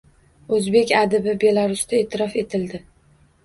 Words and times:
Oʻzbek 0.57 0.93
adibi 1.01 1.37
Belarusda 1.45 1.99
eʼtirof 2.03 2.41
etildi 2.45 2.85